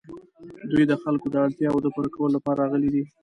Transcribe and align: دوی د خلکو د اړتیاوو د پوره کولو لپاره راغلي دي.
دوی 0.71 0.83
د 0.87 0.93
خلکو 1.03 1.27
د 1.31 1.35
اړتیاوو 1.45 1.83
د 1.83 1.87
پوره 1.93 2.09
کولو 2.15 2.33
لپاره 2.37 2.59
راغلي 2.61 2.89
دي. 2.95 3.03